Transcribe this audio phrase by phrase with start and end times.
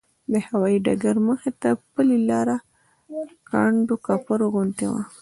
[0.31, 2.57] د هوایي ډګر مخې ته پلې لاره
[3.49, 5.01] کنډوکپر غوندې وه.